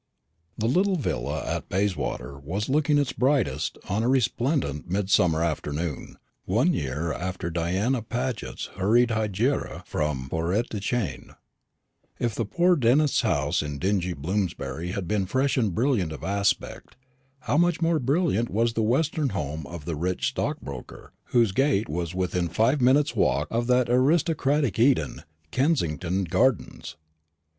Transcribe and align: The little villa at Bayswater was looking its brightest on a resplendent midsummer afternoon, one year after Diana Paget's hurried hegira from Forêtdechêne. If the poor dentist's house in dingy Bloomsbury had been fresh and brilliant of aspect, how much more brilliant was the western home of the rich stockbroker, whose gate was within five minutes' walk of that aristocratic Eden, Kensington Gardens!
The 0.57 0.65
little 0.67 0.95
villa 0.95 1.45
at 1.45 1.69
Bayswater 1.69 2.39
was 2.39 2.67
looking 2.69 2.97
its 2.97 3.13
brightest 3.13 3.77
on 3.87 4.01
a 4.01 4.09
resplendent 4.09 4.89
midsummer 4.89 5.43
afternoon, 5.43 6.17
one 6.45 6.73
year 6.73 7.13
after 7.13 7.51
Diana 7.51 8.01
Paget's 8.01 8.65
hurried 8.77 9.09
hegira 9.11 9.85
from 9.85 10.27
Forêtdechêne. 10.29 11.35
If 12.17 12.33
the 12.33 12.45
poor 12.45 12.75
dentist's 12.75 13.21
house 13.21 13.61
in 13.61 13.77
dingy 13.77 14.13
Bloomsbury 14.13 14.89
had 14.93 15.07
been 15.07 15.27
fresh 15.27 15.55
and 15.55 15.75
brilliant 15.75 16.11
of 16.11 16.23
aspect, 16.23 16.95
how 17.41 17.59
much 17.59 17.79
more 17.79 17.99
brilliant 17.99 18.49
was 18.49 18.73
the 18.73 18.81
western 18.81 19.29
home 19.29 19.67
of 19.67 19.85
the 19.85 19.95
rich 19.95 20.29
stockbroker, 20.29 21.13
whose 21.25 21.51
gate 21.51 21.87
was 21.87 22.15
within 22.15 22.49
five 22.49 22.81
minutes' 22.81 23.15
walk 23.15 23.47
of 23.51 23.67
that 23.67 23.87
aristocratic 23.87 24.79
Eden, 24.79 25.21
Kensington 25.51 26.23
Gardens! 26.23 26.95